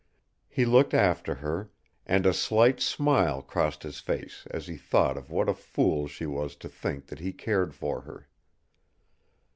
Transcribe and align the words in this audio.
He 0.49 0.65
looked 0.65 0.95
after 0.95 1.35
her, 1.35 1.69
and 2.07 2.25
a 2.25 2.33
slight 2.33 2.79
smile 2.81 3.43
crossed 3.43 3.83
his 3.83 3.99
face 3.99 4.47
as 4.49 4.65
he 4.65 4.75
thought 4.75 5.15
of 5.15 5.29
what 5.29 5.47
a 5.47 5.53
fool 5.53 6.07
she 6.07 6.25
was 6.25 6.55
to 6.55 6.67
think 6.69 7.05
that 7.05 7.19
he 7.19 7.31
cared 7.31 7.75
for 7.75 8.01
her. 8.01 8.27